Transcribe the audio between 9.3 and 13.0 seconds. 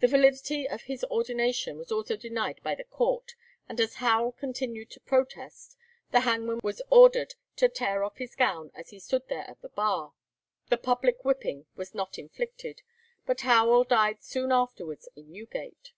at the bar. The public whipping was not inflicted,